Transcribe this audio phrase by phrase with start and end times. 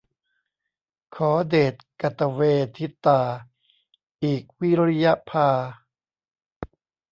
[1.15, 2.39] ขอเดชกตเว
[2.75, 3.21] ทิตา
[4.23, 5.49] อีกวิริยะพา